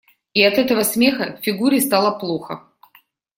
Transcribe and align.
И 0.33 0.41
от 0.47 0.55
этого 0.57 0.81
смеха 0.81 1.37
Фигуре 1.43 1.79
стало 1.79 2.17
плохо. 2.17 2.63